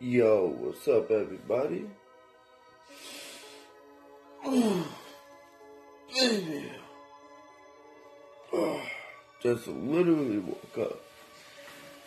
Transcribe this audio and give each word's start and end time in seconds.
Yo, 0.00 0.48
what's 0.58 0.88
up, 0.88 1.08
everybody? 1.08 1.86
Just 9.40 9.68
literally 9.68 10.38
woke 10.38 10.78
up. 10.80 11.00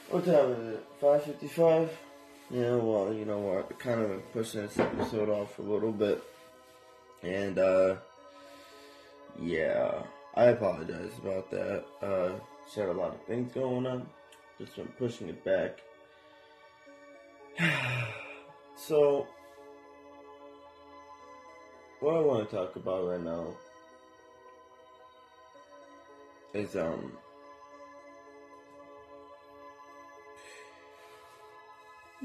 What 0.10 0.26
time 0.26 0.52
is 0.52 0.74
it? 0.74 0.84
Five 1.00 1.24
fifty-five. 1.24 1.90
Yeah, 2.52 2.76
well, 2.76 3.14
you 3.14 3.24
know 3.24 3.40
what? 3.40 3.80
Kind 3.80 4.02
of 4.02 4.34
pushing 4.34 4.64
this 4.64 4.78
episode 4.80 5.30
off 5.30 5.58
a 5.58 5.62
little 5.62 5.94
bit, 5.94 6.22
and 7.24 7.58
uh, 7.58 7.96
yeah, 9.40 10.04
I 10.36 10.46
apologize 10.46 11.12
about 11.24 11.50
that. 11.52 11.86
Uh, 12.02 12.32
just 12.66 12.78
had 12.78 12.90
a 12.90 12.94
lot 12.94 13.14
of 13.14 13.22
things 13.28 13.54
going 13.54 13.88
on. 13.88 14.10
Just 14.60 14.76
been 14.76 14.88
pushing 14.98 15.30
it 15.30 15.42
back. 15.46 15.80
so, 18.76 19.28
what 22.00 22.16
I 22.16 22.20
want 22.20 22.50
to 22.50 22.56
talk 22.56 22.76
about 22.76 23.08
right 23.08 23.24
now 23.24 23.48
is 26.54 26.76
um 26.76 27.12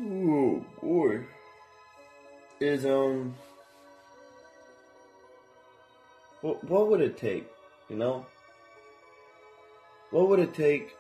oh 0.00 0.64
boy 0.80 1.20
is 2.60 2.84
um 2.84 3.34
what 6.40 6.62
what 6.64 6.88
would 6.88 7.00
it 7.00 7.16
take 7.16 7.46
you 7.92 7.98
know? 7.98 8.24
What 10.10 10.28
would 10.28 10.38
it 10.40 10.54
take 10.54 10.96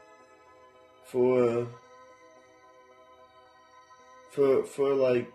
for 1.04 1.66
for 4.32 4.64
for 4.64 4.94
like 4.94 5.30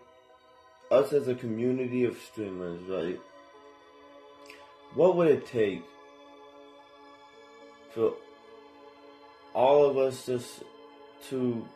us 0.90 1.12
as 1.12 1.28
a 1.28 1.34
community 1.34 2.04
of 2.04 2.16
streamers 2.18 2.82
right 2.88 3.20
what 4.94 5.16
would 5.16 5.28
it 5.28 5.46
take 5.46 5.82
for 7.94 8.14
all 9.54 9.86
of 9.86 9.96
us 9.96 10.26
just 10.26 10.62
to 11.28 11.66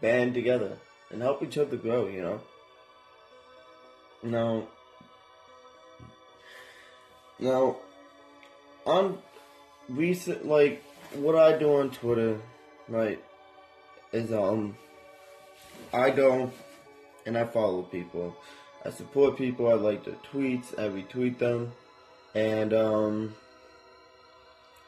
band 0.00 0.34
together 0.34 0.78
and 1.10 1.22
help 1.22 1.42
each 1.42 1.58
other 1.58 1.76
grow, 1.76 2.06
you 2.06 2.22
know? 2.22 2.40
Now, 4.22 4.68
now, 7.38 7.76
on 8.84 9.18
recent, 9.88 10.46
like, 10.46 10.82
what 11.14 11.36
I 11.36 11.56
do 11.58 11.76
on 11.76 11.90
Twitter, 11.90 12.40
right, 12.88 13.22
is, 14.12 14.32
um, 14.32 14.76
I 15.92 16.10
go 16.10 16.52
and 17.24 17.36
I 17.36 17.44
follow 17.44 17.82
people. 17.82 18.36
I 18.84 18.90
support 18.90 19.36
people, 19.36 19.68
I 19.68 19.74
like 19.74 20.04
their 20.04 20.14
tweets, 20.32 20.78
I 20.78 20.88
retweet 20.88 21.38
them, 21.38 21.72
and, 22.34 22.72
um, 22.72 23.34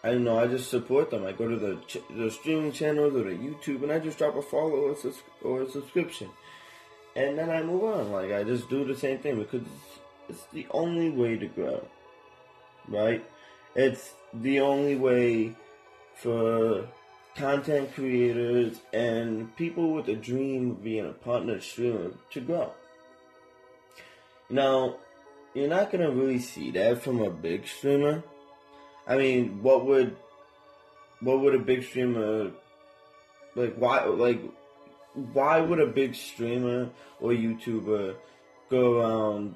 I 0.05 0.13
don't 0.13 0.23
know. 0.23 0.39
I 0.39 0.47
just 0.47 0.71
support 0.71 1.11
them. 1.11 1.27
I 1.27 1.33
go 1.33 1.49
to 1.49 1.57
the 1.57 1.77
ch- 1.89 2.07
the 2.17 2.31
streaming 2.31 2.71
channels 2.71 3.15
or 3.17 3.25
the 3.25 3.31
YouTube, 3.31 3.83
and 3.83 3.91
I 3.91 3.99
just 3.99 4.17
drop 4.17 4.37
a 4.37 4.43
follow 4.43 4.71
or 4.71 4.93
a, 4.93 4.97
sus- 4.97 5.23
or 5.43 5.63
a 5.63 5.69
subscription, 5.69 6.29
and 7.17 7.37
then 7.37 7.51
I 7.51 7.63
move 7.65 7.83
on. 7.83 8.13
Like 8.13 8.31
I 8.33 8.45
just 8.45 8.71
do 8.71 8.85
the 8.85 8.95
same 8.97 9.19
thing 9.19 9.41
because 9.41 9.63
it's, 9.63 9.99
it's 10.29 10.45
the 10.53 10.69
only 10.71 11.11
way 11.11 11.37
to 11.37 11.47
grow, 11.49 11.85
right? 12.87 13.25
It's 13.75 14.15
the 14.33 14.61
only 14.61 14.95
way 14.95 15.57
for 16.15 16.87
content 17.39 17.95
creators 17.95 18.81
and 18.93 19.55
people 19.57 19.93
with 19.95 20.09
a 20.09 20.17
dream 20.17 20.73
of 20.73 20.85
being 20.85 21.07
a 21.07 21.13
partner 21.13 21.61
streamer 21.61 22.11
to 22.31 22.41
grow. 22.41 22.73
Now, 24.51 24.97
you're 25.55 25.69
not 25.69 25.91
gonna 25.91 26.11
really 26.11 26.41
see 26.41 26.71
that 26.73 27.03
from 27.03 27.21
a 27.21 27.31
big 27.31 27.67
streamer 27.67 28.23
I 29.09 29.17
mean, 29.17 29.63
what 29.63 29.87
would 29.87 30.17
what 31.21 31.41
would 31.41 31.55
a 31.55 31.59
big 31.59 31.83
streamer 31.83 32.51
like? 33.55 33.75
Why 33.77 34.05
like 34.05 34.43
why 35.33 35.61
would 35.61 35.81
a 35.81 35.87
big 35.87 36.15
streamer 36.15 36.91
or 37.19 37.31
YouTuber 37.31 38.17
go 38.69 39.01
around 39.01 39.55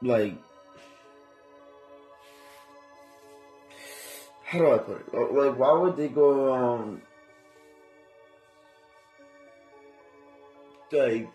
like? 0.00 0.34
How 4.50 4.58
do 4.58 4.72
I 4.72 4.78
put 4.78 5.00
it? 5.00 5.14
Like, 5.14 5.56
why 5.56 5.72
would 5.72 5.96
they 5.96 6.08
go 6.08 6.30
around 6.30 7.02
like 10.90 11.28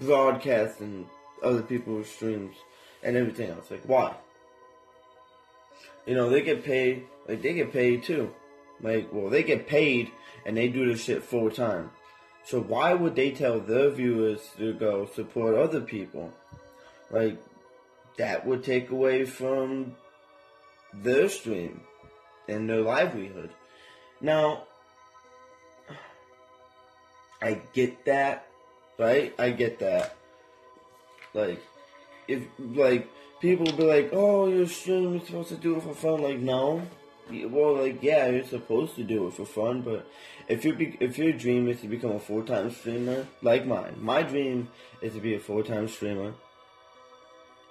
broadcasting 0.00 1.08
other 1.44 1.62
people's 1.62 2.10
streams 2.10 2.56
and 3.04 3.16
everything 3.16 3.50
else? 3.50 3.70
Like, 3.70 3.84
why? 3.86 4.16
you 6.06 6.14
know, 6.14 6.28
they 6.28 6.42
get 6.42 6.64
paid, 6.64 7.06
like 7.28 7.42
they 7.42 7.54
get 7.54 7.72
paid 7.72 8.02
too. 8.02 8.34
Like, 8.80 9.12
well, 9.12 9.30
they 9.30 9.42
get 9.42 9.68
paid 9.68 10.10
and 10.44 10.56
they 10.56 10.68
do 10.68 10.86
this 10.86 11.04
shit 11.04 11.22
full 11.22 11.50
time. 11.50 11.90
So 12.44 12.60
why 12.60 12.92
would 12.92 13.14
they 13.14 13.30
tell 13.30 13.60
their 13.60 13.90
viewers 13.90 14.40
to 14.58 14.74
go 14.74 15.06
support 15.06 15.54
other 15.54 15.80
people? 15.80 16.32
Like, 17.10 17.38
that 18.18 18.44
would 18.44 18.64
take 18.64 18.90
away 18.90 19.24
from 19.24 19.94
their 20.92 21.28
stream 21.28 21.82
and 22.48 22.68
their 22.68 22.80
livelihood. 22.80 23.50
Now, 24.20 24.64
I 27.42 27.60
get 27.72 28.04
that, 28.06 28.48
right? 28.98 29.34
I 29.38 29.50
get 29.50 29.78
that. 29.80 30.16
Like, 31.34 31.62
if, 32.28 32.42
like, 32.58 33.08
people 33.40 33.66
be 33.66 33.84
like, 33.84 34.10
"Oh, 34.12 34.48
you're 34.48 34.66
supposed 34.66 35.48
to 35.48 35.56
do 35.56 35.76
it 35.76 35.82
for 35.82 35.94
fun." 35.94 36.22
Like, 36.22 36.38
no. 36.38 36.82
Well, 37.30 37.76
like, 37.76 38.02
yeah, 38.02 38.28
you're 38.28 38.44
supposed 38.44 38.96
to 38.96 39.02
do 39.02 39.26
it 39.26 39.34
for 39.34 39.46
fun, 39.46 39.80
but 39.80 40.06
if 40.48 40.64
you 40.64 40.74
be, 40.74 40.96
if 41.00 41.16
your 41.16 41.32
dream 41.32 41.68
is 41.68 41.80
to 41.80 41.88
become 41.88 42.12
a 42.12 42.20
full 42.20 42.42
time 42.42 42.70
streamer, 42.70 43.26
like 43.42 43.66
mine, 43.66 43.96
my 44.00 44.22
dream 44.22 44.68
is 45.00 45.14
to 45.14 45.20
be 45.20 45.34
a 45.34 45.40
full 45.40 45.62
time 45.64 45.88
streamer, 45.88 46.34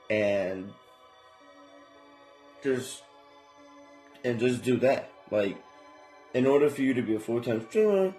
and 0.09 0.73
just 2.63 3.03
and 4.23 4.39
just 4.39 4.63
do 4.63 4.77
that. 4.77 5.09
Like, 5.31 5.57
in 6.33 6.45
order 6.45 6.69
for 6.69 6.81
you 6.81 6.93
to 6.93 7.01
be 7.01 7.15
a 7.15 7.19
full 7.19 7.41
time 7.41 7.65
streamer, 7.69 8.13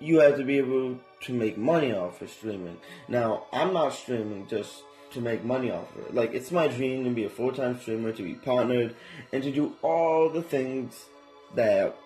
you 0.00 0.20
have 0.20 0.36
to 0.36 0.44
be 0.44 0.58
able 0.58 0.98
to 1.22 1.32
make 1.32 1.58
money 1.58 1.92
off 1.92 2.22
of 2.22 2.30
streaming. 2.30 2.78
Now, 3.08 3.46
I'm 3.52 3.72
not 3.72 3.92
streaming 3.92 4.46
just 4.46 4.82
to 5.12 5.20
make 5.20 5.44
money 5.44 5.70
off 5.70 5.94
of 5.96 6.06
it. 6.06 6.14
Like 6.14 6.34
it's 6.34 6.50
my 6.50 6.68
dream 6.68 7.04
to 7.04 7.10
be 7.10 7.24
a 7.24 7.30
full 7.30 7.52
time 7.52 7.80
streamer, 7.80 8.12
to 8.12 8.22
be 8.22 8.34
partnered, 8.34 8.94
and 9.32 9.42
to 9.42 9.50
do 9.50 9.74
all 9.82 10.28
the 10.30 10.42
things 10.42 11.06
that 11.54 11.96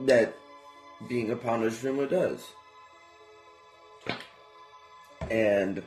that 0.00 0.34
being 1.08 1.30
a 1.30 1.36
partner 1.36 1.70
streamer 1.70 2.06
does. 2.06 2.44
And 5.30 5.82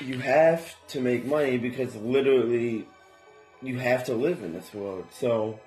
you 0.00 0.18
have 0.18 0.74
to 0.88 1.00
make 1.00 1.24
money 1.24 1.56
because 1.58 1.94
literally 1.96 2.86
you 3.62 3.78
have 3.78 4.04
to 4.04 4.14
live 4.14 4.42
in 4.42 4.52
this 4.52 4.72
world. 4.74 5.06
So 5.10 5.58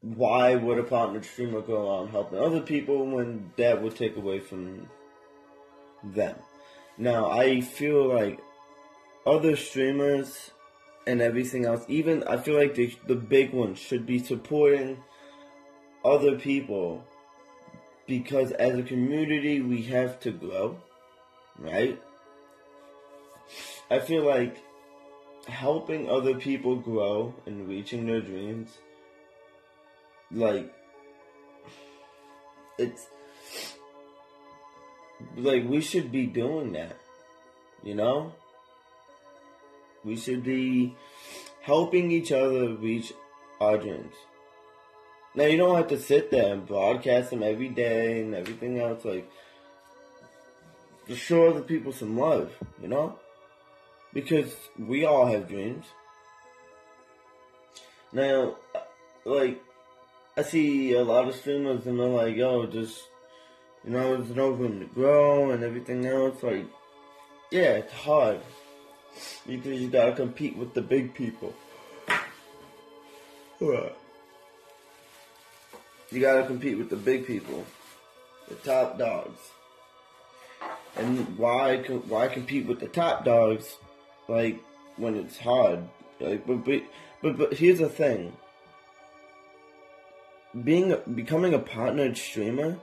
why 0.00 0.54
would 0.56 0.78
a 0.78 0.82
partner 0.82 1.22
streamer 1.22 1.60
go 1.60 1.88
on 1.88 2.08
helping 2.08 2.38
other 2.38 2.60
people 2.60 3.06
when 3.06 3.52
that 3.56 3.82
would 3.82 3.96
take 3.96 4.16
away 4.16 4.40
from 4.40 4.88
them? 6.02 6.36
Now, 6.98 7.30
I 7.30 7.60
feel 7.60 8.12
like 8.12 8.40
other 9.24 9.56
streamers 9.56 10.50
and 11.06 11.20
everything 11.20 11.64
else, 11.64 11.84
even 11.88 12.24
I 12.24 12.36
feel 12.36 12.56
like 12.56 12.74
the 12.74 13.14
big 13.14 13.52
ones 13.52 13.78
should 13.78 14.06
be 14.06 14.18
supporting 14.18 15.02
other 16.04 16.36
people 16.36 17.04
because 18.06 18.50
as 18.52 18.78
a 18.78 18.82
community 18.82 19.60
we 19.60 19.82
have 19.82 20.18
to 20.20 20.32
grow, 20.32 20.78
right? 21.58 22.00
I 23.90 24.00
feel 24.00 24.24
like 24.24 24.56
helping 25.46 26.08
other 26.08 26.34
people 26.34 26.76
grow 26.76 27.34
and 27.46 27.68
reaching 27.68 28.06
their 28.06 28.20
dreams 28.20 28.78
like 30.30 30.72
it's 32.78 33.06
like 35.36 35.64
we 35.68 35.80
should 35.80 36.10
be 36.12 36.26
doing 36.26 36.72
that 36.72 36.96
you 37.82 37.94
know? 37.94 38.32
We 40.04 40.16
should 40.16 40.42
be 40.42 40.96
helping 41.60 42.10
each 42.10 42.32
other 42.32 42.74
reach 42.74 43.12
our 43.60 43.78
dreams. 43.78 44.14
Now 45.34 45.44
you 45.44 45.56
don't 45.56 45.76
have 45.76 45.88
to 45.88 45.98
sit 45.98 46.30
there 46.30 46.52
and 46.52 46.66
broadcast 46.66 47.30
them 47.30 47.42
every 47.42 47.68
day 47.68 48.20
and 48.20 48.34
everything 48.34 48.80
else 48.80 49.04
like 49.04 49.30
just 51.08 51.22
show 51.22 51.48
other 51.48 51.62
people 51.62 51.92
some 51.92 52.16
love 52.18 52.52
you 52.80 52.86
know 52.86 53.18
because 54.12 54.54
we 54.78 55.04
all 55.04 55.26
have 55.26 55.48
dreams 55.48 55.86
now 58.12 58.56
like 59.24 59.62
I 60.34 60.42
see 60.42 60.94
a 60.94 61.04
lot 61.04 61.28
of 61.28 61.34
streamers 61.34 61.86
and 61.86 62.00
they're 62.00 62.06
like, 62.06 62.36
yo, 62.36 62.64
just, 62.64 63.02
you 63.84 63.90
know, 63.90 64.16
there's 64.16 64.34
no 64.34 64.48
room 64.48 64.80
to 64.80 64.86
grow 64.86 65.50
and 65.50 65.62
everything 65.62 66.06
else. 66.06 66.42
Like, 66.42 66.64
yeah, 67.50 67.72
it's 67.72 67.92
hard. 67.92 68.40
Because 69.46 69.78
you 69.78 69.90
gotta 69.90 70.12
compete 70.12 70.56
with 70.56 70.72
the 70.72 70.80
big 70.80 71.12
people. 71.12 71.52
You 73.60 73.90
gotta 76.18 76.46
compete 76.46 76.78
with 76.78 76.88
the 76.88 76.96
big 76.96 77.26
people, 77.26 77.66
the 78.48 78.54
top 78.54 78.98
dogs. 78.98 79.38
And 80.96 81.36
why 81.36 81.76
why 81.82 82.28
compete 82.28 82.66
with 82.66 82.80
the 82.80 82.88
top 82.88 83.26
dogs, 83.26 83.76
like 84.28 84.62
when 84.96 85.16
it's 85.16 85.38
hard? 85.38 85.88
Like, 86.20 86.46
but 86.46 86.64
but 86.64 86.82
but, 87.22 87.38
but 87.38 87.54
here's 87.54 87.78
the 87.78 87.88
thing 87.88 88.36
being 90.64 90.94
becoming 91.14 91.54
a 91.54 91.58
partnered 91.58 92.16
streamer 92.16 92.78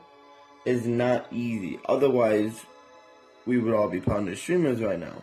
is 0.66 0.88
not 0.88 1.28
easy. 1.32 1.80
Otherwise, 1.86 2.66
we 3.46 3.60
would 3.60 3.74
all 3.74 3.90
be 3.90 4.02
partnered 4.02 4.38
streamers 4.38 4.82
right 4.82 5.00
now. 5.00 5.22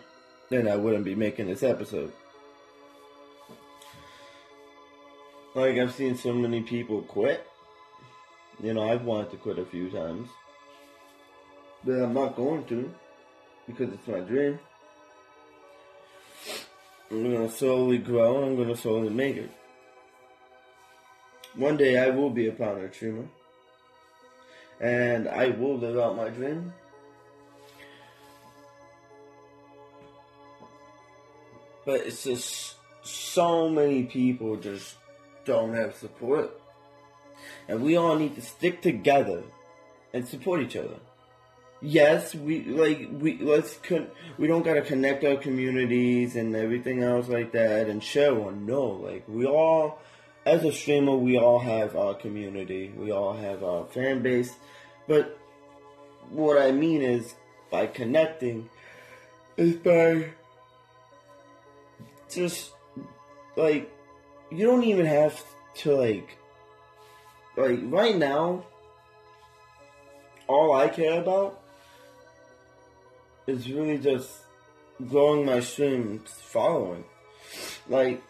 Then 0.48 0.68
I 0.68 0.76
wouldn't 0.76 1.04
be 1.04 1.14
making 1.14 1.46
this 1.46 1.62
episode. 1.62 2.12
Like 5.54 5.76
I've 5.76 5.94
seen 5.94 6.16
so 6.16 6.32
many 6.32 6.62
people 6.62 7.02
quit. 7.02 7.46
You 8.62 8.74
know, 8.74 8.88
I've 8.88 9.04
wanted 9.04 9.30
to 9.32 9.36
quit 9.38 9.58
a 9.58 9.66
few 9.66 9.90
times. 9.90 10.28
But 11.84 12.02
I'm 12.02 12.14
not 12.14 12.36
going 12.36 12.64
to 12.66 12.92
because 13.66 13.92
it's 13.92 14.06
my 14.06 14.20
dream. 14.20 14.58
I'm 17.10 17.22
gonna 17.22 17.48
slowly 17.48 17.98
grow 17.98 18.44
I'm 18.44 18.56
gonna 18.56 18.76
slowly 18.76 19.10
make 19.10 19.36
it. 19.36 19.50
One 21.54 21.76
day 21.76 21.98
I 21.98 22.10
will 22.10 22.30
be 22.30 22.48
a 22.48 22.52
partner 22.52 22.92
streamer. 22.92 23.26
And 24.80 25.28
I 25.28 25.48
will 25.48 25.78
live 25.78 25.98
out 25.98 26.16
my 26.16 26.28
dream. 26.28 26.74
But 31.86 32.00
it's 32.00 32.24
just 32.24 32.74
so 33.02 33.70
many 33.70 34.02
people 34.02 34.56
just 34.56 34.96
don't 35.44 35.74
have 35.74 35.94
support. 35.94 36.60
And 37.68 37.82
we 37.82 37.96
all 37.96 38.16
need 38.16 38.34
to 38.34 38.42
stick 38.42 38.82
together 38.82 39.44
and 40.12 40.26
support 40.26 40.60
each 40.60 40.76
other. 40.76 40.98
Yes, 41.82 42.34
we 42.34 42.64
like 42.64 43.08
we 43.12 43.38
let's 43.38 43.76
con- 43.76 44.10
we 44.38 44.48
don't 44.48 44.62
gotta 44.62 44.80
connect 44.80 45.24
our 45.24 45.36
communities 45.36 46.34
and 46.34 46.56
everything 46.56 47.02
else 47.02 47.28
like 47.28 47.52
that 47.52 47.88
and 47.88 48.02
share 48.02 48.34
one. 48.34 48.64
No, 48.64 48.86
like 48.86 49.24
we 49.28 49.44
all 49.44 50.00
as 50.46 50.64
a 50.64 50.72
streamer, 50.72 51.16
we 51.16 51.36
all 51.36 51.58
have 51.58 51.94
our 51.94 52.14
community, 52.14 52.92
we 52.96 53.10
all 53.10 53.34
have 53.34 53.62
our 53.62 53.84
fan 53.86 54.22
base, 54.22 54.54
but 55.06 55.38
what 56.30 56.56
I 56.56 56.72
mean 56.72 57.02
is 57.02 57.34
by 57.70 57.86
connecting 57.86 58.70
is 59.56 59.76
by 59.76 60.30
just 62.30 62.72
like 63.56 63.92
you 64.50 64.66
don't 64.66 64.84
even 64.84 65.06
have 65.06 65.42
to 65.76 65.94
like 65.94 66.38
like 67.56 67.80
right 67.84 68.16
now 68.16 68.64
all 70.46 70.72
I 70.74 70.88
care 70.88 71.20
about 71.20 71.60
is 73.46 73.70
really 73.70 73.98
just 73.98 74.30
growing 75.08 75.44
my 75.44 75.60
streams 75.60 76.30
following. 76.30 77.04
Like 77.88 78.22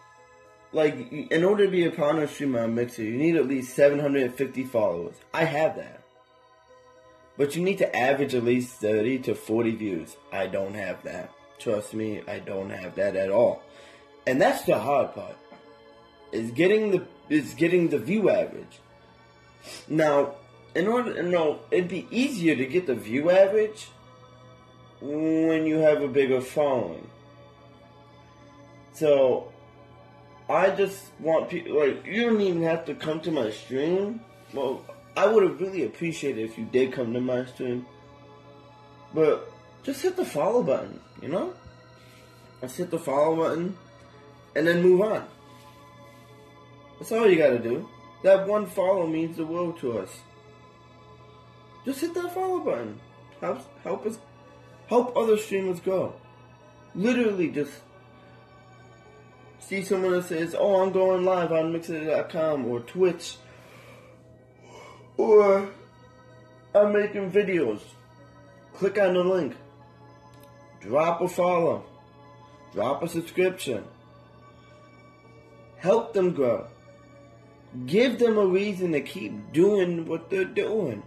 like 0.73 1.11
in 1.11 1.45
order 1.45 1.65
to 1.65 1.71
be 1.71 1.85
a 1.85 1.91
partner 1.91 2.27
streamer 2.27 2.61
on 2.61 2.75
Mixer, 2.75 3.03
you 3.03 3.17
need 3.17 3.37
at 3.37 3.49
least 3.49 3.75
750 3.75 4.65
followers. 4.65 5.17
I 5.33 5.45
have 5.45 5.77
that. 5.77 6.03
But 7.39 7.55
you 7.55 7.63
need 7.63 7.79
to 7.79 7.97
average 7.97 8.35
at 8.35 8.45
least 8.45 8.81
30 8.81 9.19
to 9.21 9.35
40 9.35 9.71
views. 9.77 10.17
I 10.33 10.47
don't 10.47 10.75
have 10.75 11.03
that. 11.05 11.33
Trust 11.59 11.95
me, 11.95 12.23
I 12.27 12.39
don't 12.39 12.71
have 12.71 12.95
that 12.97 13.17
at 13.17 13.31
all. 13.31 13.63
And 14.27 14.41
that's 14.41 14.65
the 14.65 14.79
hard 14.79 15.15
part. 15.15 15.37
Is 16.33 16.51
getting 16.51 16.91
the 16.91 17.07
is 17.29 17.55
getting 17.55 17.89
the 17.89 17.99
view 17.99 18.31
average. 18.31 18.81
Now, 19.89 20.35
in 20.75 20.87
order 20.87 21.23
no, 21.23 21.61
it'd 21.71 21.89
be 21.89 22.07
easier 22.11 22.57
to 22.57 22.67
get 22.67 22.87
the 22.87 22.95
view 22.95 23.31
average 23.31 23.89
when 25.01 25.67
you 25.67 25.77
have 25.77 26.03
a 26.03 26.09
bigger 26.09 26.41
following. 26.41 27.09
So 28.93 29.53
I 30.49 30.71
just 30.71 31.05
want 31.21 31.51
people 31.51 31.79
like 31.79 32.07
you 32.07 32.23
don't 32.25 32.41
even 32.41 32.63
have 32.63 32.85
to 32.87 32.95
come 32.95 33.21
to 33.21 33.31
my 33.31 33.51
stream. 33.51 34.21
Well, 34.55 34.85
I 35.17 35.27
would 35.27 35.43
have 35.43 35.61
really 35.61 35.85
appreciated 35.85 36.45
if 36.45 36.57
you 36.57 36.65
did 36.65 36.93
come 36.93 37.13
to 37.15 37.21
my 37.21 37.45
stream. 37.47 37.87
But 39.13 39.53
just 39.83 40.03
hit 40.03 40.17
the 40.17 40.25
follow 40.25 40.63
button, 40.63 41.01
you 41.21 41.29
know? 41.29 41.55
Just 42.61 42.77
hit 42.77 42.91
the 42.91 42.99
follow 42.99 43.37
button 43.37 43.77
and 44.55 44.67
then 44.67 44.83
move 44.83 45.03
on. 45.03 45.27
That's 46.99 47.13
all 47.13 47.29
you 47.29 47.37
gotta 47.37 47.59
do. 47.59 47.89
That 48.23 48.47
one 48.47 48.67
follow 48.67 49.07
means 49.07 49.37
the 49.37 49.47
world 49.47 49.79
to 49.81 49.99
us. 49.99 50.11
Just 51.85 52.01
hit 52.01 52.15
that 52.15 52.35
follow 52.35 52.61
button. 52.61 52.99
Help 53.41 53.61
help 53.83 54.07
us 54.07 54.19
help 54.87 55.17
other 55.17 55.37
streamers 55.37 55.81
grow. 55.81 56.15
Literally 56.95 57.49
just 57.51 57.73
see 59.59 59.83
someone 59.83 60.13
that 60.13 60.25
says, 60.25 60.55
"Oh, 60.59 60.83
I'm 60.83 60.93
going 60.93 61.25
live 61.25 61.53
on 61.53 61.73
Mixer.com 61.73 62.67
or 62.67 62.81
Twitch," 62.81 63.37
or 65.17 65.69
I'm 66.75 66.93
making 66.93 67.31
videos. 67.31 67.81
Click 68.75 68.99
on 68.99 69.15
the 69.15 69.25
link. 69.25 69.57
Drop 70.81 71.21
a 71.21 71.29
follow. 71.29 71.85
Drop 72.73 73.03
a 73.03 73.09
subscription. 73.09 73.85
Help 75.79 76.13
them 76.13 76.33
grow. 76.33 76.67
Give 77.87 78.19
them 78.19 78.39
a 78.39 78.47
reason 78.47 78.93
to 78.93 79.01
keep 79.01 79.53
doing 79.53 80.07
what 80.07 80.31
they're 80.31 80.45
doing. 80.45 81.03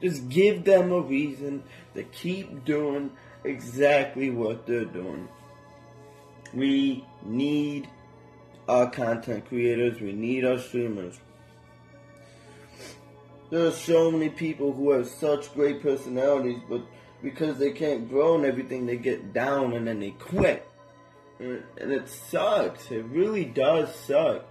Just 0.00 0.28
give 0.28 0.64
them 0.64 0.92
a 0.92 1.00
reason 1.00 1.62
to 1.94 2.02
keep 2.02 2.64
doing 2.64 3.10
exactly 3.44 4.30
what 4.30 4.66
they're 4.66 4.84
doing. 4.84 5.28
We 6.52 7.04
need 7.24 7.88
our 8.68 8.90
content 8.90 9.46
creators. 9.46 10.00
We 10.00 10.12
need 10.12 10.44
our 10.44 10.58
streamers. 10.58 11.18
There 13.50 13.66
are 13.66 13.72
so 13.72 14.10
many 14.10 14.28
people 14.28 14.72
who 14.72 14.90
have 14.90 15.06
such 15.08 15.54
great 15.54 15.80
personalities, 15.80 16.60
but 16.68 16.82
because 17.22 17.58
they 17.58 17.70
can't 17.70 18.08
grow 18.08 18.34
and 18.34 18.44
everything, 18.44 18.86
they 18.86 18.96
get 18.96 19.32
down 19.32 19.72
and 19.72 19.86
then 19.86 20.00
they 20.00 20.10
quit. 20.10 20.68
And, 21.38 21.62
it 21.78 22.08
sucks. 22.08 22.90
It 22.90 23.04
really 23.04 23.44
does 23.44 23.94
suck. 23.94 24.44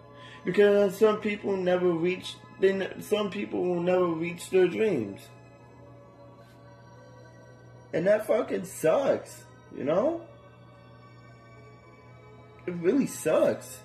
Because 0.45 0.97
some 0.97 1.19
people 1.19 1.57
never 1.57 1.89
reach, 1.91 2.35
they, 2.59 2.87
some 2.99 3.29
people 3.29 3.63
will 3.63 3.81
never 3.81 4.05
reach 4.05 4.49
their 4.49 4.67
dreams. 4.67 5.21
And 7.95 8.05
that 8.07 8.27
fucking 8.27 8.65
sucks, 8.65 9.45
you 9.75 9.85
know? 9.85 10.21
It 12.67 12.73
really 12.73 13.07
sucks. 13.07 13.79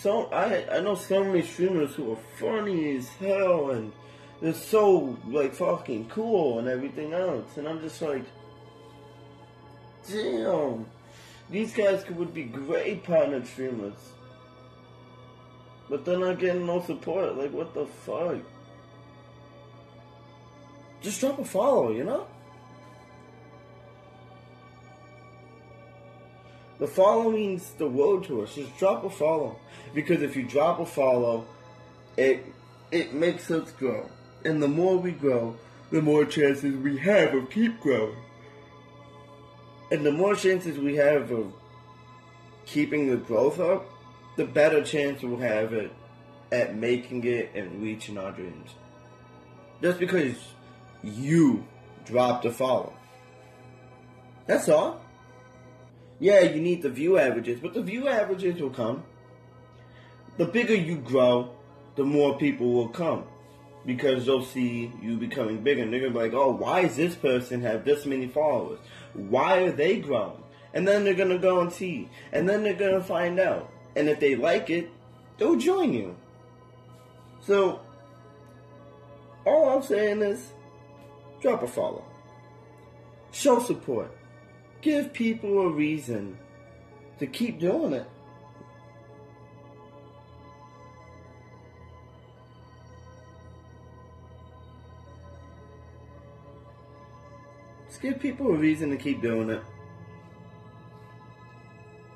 So 0.00 0.24
I 0.32 0.66
I 0.68 0.80
know 0.80 0.96
so 0.96 1.22
many 1.22 1.42
streamers 1.42 1.94
who 1.94 2.12
are 2.12 2.18
funny 2.40 2.96
as 2.96 3.08
hell 3.10 3.70
and 3.70 3.92
they're 4.40 4.52
so 4.52 5.16
like 5.28 5.54
fucking 5.54 6.08
cool 6.08 6.58
and 6.58 6.66
everything 6.66 7.12
else, 7.12 7.56
and 7.56 7.68
I'm 7.68 7.80
just 7.80 8.02
like, 8.02 8.24
damn, 10.10 10.86
these 11.48 11.72
guys 11.72 12.02
could 12.02 12.16
would 12.16 12.34
be 12.34 12.42
great 12.42 13.04
partner 13.04 13.44
streamers, 13.46 13.94
but 15.92 16.06
they're 16.06 16.18
not 16.18 16.38
getting 16.38 16.64
no 16.64 16.80
support. 16.80 17.36
Like, 17.36 17.52
what 17.52 17.74
the 17.74 17.84
fuck? 17.84 18.38
just 21.02 21.20
drop 21.20 21.38
a 21.38 21.44
follow, 21.44 21.92
you 21.92 22.02
know? 22.02 22.26
The 26.78 26.86
follow 26.86 27.30
means 27.30 27.72
the 27.72 27.86
road 27.86 28.24
to 28.24 28.40
us. 28.40 28.54
Just 28.54 28.74
drop 28.78 29.04
a 29.04 29.10
follow. 29.10 29.58
Because 29.92 30.22
if 30.22 30.34
you 30.34 30.44
drop 30.44 30.80
a 30.80 30.86
follow, 30.86 31.46
it 32.16 32.46
it 32.90 33.12
makes 33.12 33.50
us 33.50 33.70
grow. 33.72 34.08
And 34.46 34.62
the 34.62 34.68
more 34.68 34.96
we 34.96 35.10
grow, 35.10 35.56
the 35.90 36.00
more 36.00 36.24
chances 36.24 36.74
we 36.74 36.96
have 37.00 37.34
of 37.34 37.50
keep 37.50 37.78
growing. 37.80 38.16
And 39.90 40.06
the 40.06 40.12
more 40.12 40.34
chances 40.34 40.78
we 40.78 40.96
have 40.96 41.30
of 41.30 41.52
keeping 42.64 43.10
the 43.10 43.18
growth 43.18 43.60
up, 43.60 43.91
the 44.36 44.44
better 44.44 44.82
chance 44.82 45.22
we'll 45.22 45.38
have 45.38 45.72
it 45.72 45.92
at 46.50 46.76
making 46.76 47.24
it 47.24 47.50
and 47.54 47.82
reaching 47.82 48.18
our 48.18 48.32
dreams. 48.32 48.70
Just 49.80 49.98
because 49.98 50.36
you 51.02 51.66
dropped 52.04 52.44
a 52.44 52.52
follow. 52.52 52.92
That's 54.46 54.68
all. 54.68 55.00
Yeah, 56.20 56.40
you 56.40 56.60
need 56.60 56.82
the 56.82 56.90
view 56.90 57.18
averages, 57.18 57.58
but 57.60 57.74
the 57.74 57.82
view 57.82 58.06
averages 58.06 58.60
will 58.60 58.70
come. 58.70 59.02
The 60.36 60.44
bigger 60.46 60.74
you 60.74 60.96
grow, 60.96 61.50
the 61.96 62.04
more 62.04 62.38
people 62.38 62.72
will 62.72 62.88
come 62.88 63.24
because 63.84 64.26
they'll 64.26 64.44
see 64.44 64.92
you 65.02 65.16
becoming 65.16 65.62
bigger. 65.62 65.82
And 65.82 65.92
they're 65.92 66.00
gonna 66.00 66.12
be 66.12 66.18
like, 66.18 66.32
oh, 66.32 66.52
why 66.52 66.82
does 66.82 66.96
this 66.96 67.14
person 67.14 67.62
have 67.62 67.84
this 67.84 68.06
many 68.06 68.28
followers? 68.28 68.78
Why 69.14 69.64
are 69.64 69.72
they 69.72 69.98
growing? 69.98 70.42
And 70.74 70.86
then 70.86 71.04
they're 71.04 71.14
gonna 71.14 71.38
go 71.38 71.60
and 71.60 71.72
see, 71.72 72.08
and 72.30 72.48
then 72.48 72.62
they're 72.62 72.74
gonna 72.74 73.02
find 73.02 73.40
out. 73.40 73.71
And 73.94 74.08
if 74.08 74.20
they 74.20 74.36
like 74.36 74.70
it, 74.70 74.90
they'll 75.38 75.56
join 75.56 75.92
you. 75.92 76.16
So, 77.40 77.80
all 79.44 79.68
I'm 79.68 79.82
saying 79.82 80.22
is, 80.22 80.52
drop 81.40 81.62
a 81.62 81.66
follow. 81.66 82.04
Show 83.32 83.60
support. 83.60 84.16
Give 84.80 85.12
people 85.12 85.60
a 85.60 85.68
reason 85.68 86.38
to 87.18 87.26
keep 87.26 87.58
doing 87.58 87.92
it. 87.92 88.06
Give 98.02 98.18
people 98.18 98.48
a 98.48 98.56
reason 98.56 98.90
to 98.90 98.96
keep 98.96 99.22
doing 99.22 99.48
it. 99.48 99.62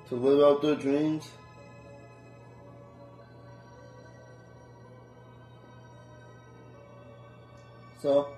To 0.08 0.16
live 0.16 0.40
out 0.40 0.60
their 0.60 0.74
dreams. 0.74 1.28
So, 8.06 8.28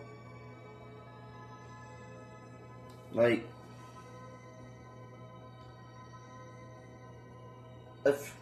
like, 3.12 3.46
if 8.06 8.34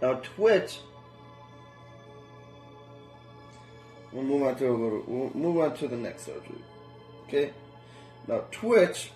now 0.00 0.14
Twitch, 0.14 0.78
we'll 4.12 4.22
move 4.22 4.42
on 4.44 4.54
to 4.54 4.68
a 4.68 4.70
little. 4.70 5.02
We'll 5.08 5.30
move 5.34 5.58
on 5.58 5.76
to 5.78 5.88
the 5.88 5.96
next 5.96 6.26
subject. 6.26 6.62
Okay, 7.26 7.52
now 8.28 8.44
Twitch. 8.52 9.10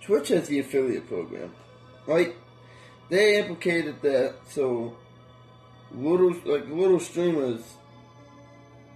Twitch 0.00 0.28
has 0.28 0.48
the 0.48 0.60
affiliate 0.60 1.06
program, 1.08 1.52
right? 2.06 2.34
They 3.10 3.38
implicated 3.38 4.00
that 4.00 4.36
so 4.48 4.96
little 5.92 6.34
like 6.44 6.68
little 6.68 7.00
streamers 7.00 7.62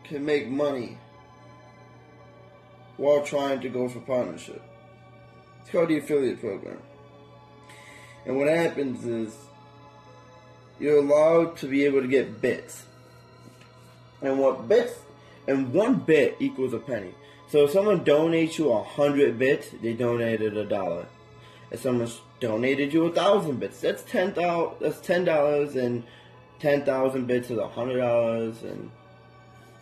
can 0.04 0.24
make 0.24 0.48
money 0.48 0.98
while 2.96 3.22
trying 3.22 3.60
to 3.60 3.68
go 3.68 3.88
for 3.88 4.00
partnership. 4.00 4.62
It's 5.60 5.70
called 5.70 5.88
the 5.88 5.98
affiliate 5.98 6.40
program. 6.40 6.78
And 8.26 8.36
what 8.36 8.48
happens 8.48 9.06
is 9.06 9.34
you're 10.78 10.98
allowed 10.98 11.56
to 11.58 11.66
be 11.66 11.84
able 11.84 12.02
to 12.02 12.08
get 12.08 12.40
bits. 12.40 12.84
And 14.20 14.38
what 14.38 14.68
bits 14.68 14.94
and 15.46 15.72
one 15.72 16.00
bit 16.00 16.36
equals 16.40 16.74
a 16.74 16.78
penny. 16.78 17.14
So 17.48 17.64
if 17.64 17.70
someone 17.70 18.04
donates 18.04 18.58
you 18.58 18.70
a 18.70 18.82
hundred 18.82 19.38
bits, 19.38 19.68
they 19.82 19.94
donated 19.94 20.56
a 20.56 20.64
dollar. 20.64 21.06
If 21.70 21.80
someone 21.80 22.10
donated 22.38 22.92
you 22.92 23.06
a 23.06 23.12
thousand 23.12 23.60
bits, 23.60 23.80
that's 23.80 24.02
ten. 24.02 24.34
That's 24.80 25.00
ten 25.00 25.24
dollars, 25.24 25.76
and 25.76 26.04
ten 26.60 26.84
thousand 26.84 27.26
bits 27.26 27.50
is 27.50 27.58
hundred 27.58 28.00
dollars, 28.00 28.62
and 28.62 28.90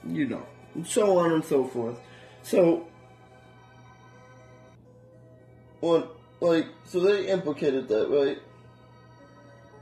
you 0.06 0.26
know, 0.26 0.46
and 0.74 0.86
so 0.86 1.18
on 1.18 1.32
and 1.32 1.44
so 1.44 1.64
forth. 1.64 1.98
So, 2.42 2.86
well, 5.80 6.10
like, 6.40 6.66
so 6.84 7.00
they 7.00 7.26
implicated 7.28 7.88
that, 7.88 8.08
right? 8.08 8.38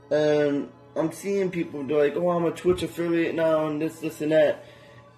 And 0.09 0.69
I'm 0.95 1.11
seeing 1.11 1.51
people 1.51 1.83
they're 1.83 1.97
like, 1.97 2.15
"Oh, 2.15 2.31
I'm 2.31 2.45
a 2.45 2.51
Twitch 2.51 2.83
affiliate 2.83 3.35
now, 3.35 3.67
and 3.67 3.81
this, 3.81 3.99
this, 3.99 4.21
and 4.21 4.31
that," 4.31 4.65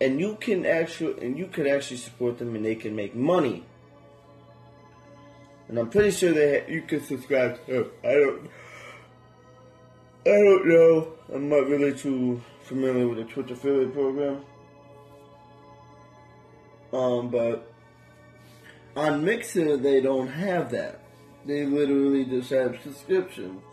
and 0.01 0.19
you 0.19 0.37
can 0.39 0.65
actually, 0.65 1.25
and 1.25 1.37
you 1.37 1.47
could 1.47 1.67
actually 1.67 1.97
support 1.97 2.37
them, 2.37 2.55
and 2.55 2.65
they 2.65 2.75
can 2.75 2.95
make 2.95 3.15
money. 3.15 3.65
And 5.69 5.77
I'm 5.77 5.89
pretty 5.89 6.11
sure 6.11 6.33
that 6.33 6.67
you 6.67 6.81
can 6.81 7.03
subscribe 7.03 7.65
to. 7.67 7.91
I 8.03 8.13
don't. 8.13 8.49
I 10.29 10.37
don't 10.43 10.67
know. 10.67 11.07
I'm 11.33 11.49
not 11.49 11.67
really 11.67 11.93
too 11.93 12.39
familiar 12.61 13.07
with 13.07 13.17
the 13.17 13.23
Twitch 13.23 13.49
affiliate 13.49 13.93
program. 13.93 14.43
Um, 16.93 17.29
but 17.29 17.71
on 18.95 19.25
Mixer 19.25 19.77
they 19.77 20.01
don't 20.01 20.27
have 20.27 20.69
that. 20.71 21.01
They 21.45 21.65
literally 21.65 22.25
just 22.25 22.51
have 22.51 22.77
subscriptions 22.83 23.63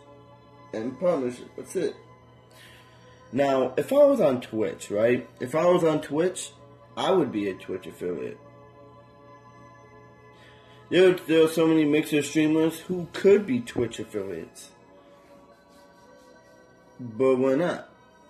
and 0.73 0.99
partnership. 0.99 1.49
That's 1.55 1.75
it. 1.75 1.95
Now, 3.31 3.73
if 3.77 3.93
I 3.93 4.03
was 4.05 4.19
on 4.19 4.41
Twitch, 4.41 4.89
right? 4.89 5.29
If 5.39 5.53
I 5.53 5.65
was 5.65 5.83
on 5.83 6.01
Twitch, 6.01 6.53
I 6.95 7.11
would 7.11 7.31
be 7.31 7.49
a 7.49 7.53
Twitch 7.53 7.85
affiliate. 7.85 8.39
There, 10.89 11.13
there 11.13 11.43
are 11.43 11.49
so 11.49 11.67
many 11.67 11.85
Mixer 11.85 12.23
streamers 12.23 12.79
who 12.79 13.07
could 13.13 13.45
be 13.45 13.59
Twitch 13.59 13.99
affiliates, 13.99 14.71
but 16.99 17.35
we're 17.37 17.55
not. 17.55 17.89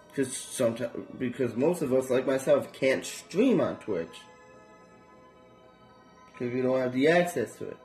Because 0.10 0.36
sometimes, 0.36 0.92
because 1.18 1.56
most 1.56 1.82
of 1.82 1.94
us, 1.94 2.10
like 2.10 2.26
myself, 2.26 2.74
can't 2.74 3.06
stream 3.06 3.62
on 3.62 3.78
Twitch 3.78 4.22
because 6.38 6.54
we 6.54 6.62
don't 6.62 6.80
have 6.80 6.94
the 6.94 7.08
access 7.08 7.56
to 7.56 7.70
it. 7.70 7.78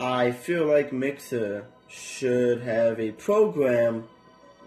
I 0.00 0.32
feel 0.32 0.66
like 0.66 0.92
Mixer 0.92 1.66
should 1.88 2.62
have 2.62 2.98
a 2.98 3.12
program 3.12 4.08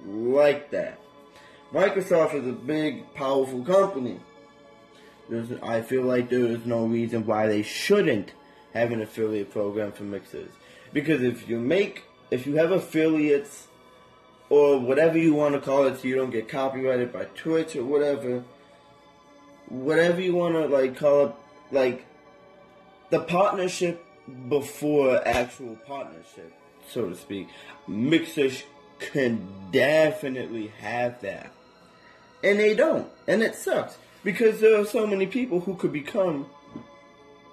like 0.06 0.72
that. 0.72 1.00
Microsoft 1.74 2.36
is 2.36 2.48
a 2.48 2.54
big, 2.54 3.14
powerful 3.14 3.64
company. 3.64 4.20
There's, 5.30 5.52
I 5.62 5.82
feel 5.82 6.04
like 6.04 6.30
there 6.30 6.46
is 6.46 6.66
no 6.66 6.86
reason 6.86 7.26
why 7.26 7.48
they 7.48 7.62
shouldn't 7.62 8.32
have 8.74 8.92
an 8.92 9.02
affiliate 9.02 9.52
program 9.52 9.92
for 9.92 10.04
mixers. 10.04 10.52
Because 10.94 11.22
if 11.22 11.50
you 11.50 11.60
make, 11.60 12.04
if 12.32 12.48
you 12.48 12.56
have 12.56 12.72
affiliates, 12.72 13.67
or 14.50 14.80
whatever 14.80 15.18
you 15.18 15.34
want 15.34 15.56
to 15.56 15.62
call 15.62 15.86
it, 15.86 16.00
so 16.00 16.08
you 16.08 16.16
don't 16.16 16.30
get 16.30 16.48
copyrighted 16.48 17.12
by 17.12 17.26
Twitch 17.36 17.76
or 17.76 17.84
whatever, 17.84 18.44
whatever 19.68 20.22
you 20.22 20.36
want 20.36 20.56
to 20.56 20.68
like 20.68 20.98
call 20.98 21.26
it, 21.26 21.34
like 21.72 22.06
the 23.10 23.20
partnership 23.20 24.04
before 24.50 25.26
actual 25.28 25.76
partnership, 25.88 26.54
so 26.90 27.10
to 27.10 27.16
speak, 27.16 27.48
mixers 27.88 28.64
can 29.00 29.48
definitely 29.72 30.68
have 30.80 31.22
that. 31.22 31.52
And 32.44 32.60
they 32.60 32.76
don't. 32.76 33.10
And 33.28 33.42
it 33.42 33.56
sucks. 33.56 33.98
Because 34.24 34.60
there 34.60 34.80
are 34.80 34.86
so 34.86 35.08
many 35.08 35.26
people 35.28 35.62
who 35.62 35.76
could 35.76 35.94
become 35.94 36.48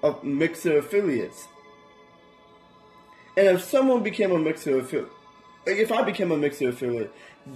a 0.03 0.15
mixer 0.23 0.79
affiliates. 0.79 1.47
And 3.37 3.47
if 3.49 3.63
someone 3.63 4.03
became 4.03 4.33
a 4.33 4.39
mixer 4.39 4.79
affiliate, 4.79 5.11
like 5.67 5.77
if 5.77 5.93
I 5.93 6.03
became 6.03 6.31
a 6.31 6.37
mixer 6.37 6.69
affiliate, 6.69 7.13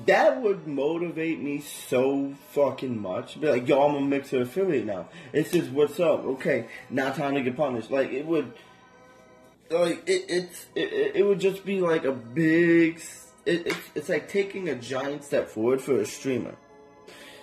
that 0.07 0.41
would 0.41 0.67
motivate 0.67 1.41
me 1.41 1.61
so 1.61 2.35
fucking 2.50 3.00
much. 3.00 3.41
Be 3.41 3.49
like, 3.49 3.69
yo, 3.69 3.87
I'm 3.87 3.95
a 3.95 4.00
mixer 4.00 4.43
affiliate 4.43 4.87
now. 4.87 5.09
It's 5.33 5.50
just 5.50 5.71
what's 5.71 5.99
up. 6.00 6.25
Okay, 6.25 6.69
now 6.91 7.12
time 7.12 7.35
to 7.35 7.43
get 7.43 7.57
punished. 7.57 7.91
Like 7.91 8.11
it 8.11 8.27
would, 8.27 8.53
like 9.71 10.09
it, 10.09 10.25
it's 10.29 10.67
it, 10.75 11.17
it 11.17 11.27
would 11.27 11.41
just 11.41 11.65
be 11.65 11.81
like 11.81 12.05
a 12.05 12.12
big. 12.12 13.00
It, 13.47 13.67
it's 13.67 13.91
it's 13.95 14.09
like 14.09 14.29
taking 14.29 14.69
a 14.69 14.75
giant 14.75 15.25
step 15.25 15.49
forward 15.49 15.81
for 15.81 15.99
a 16.00 16.07
streamer. 16.07 16.57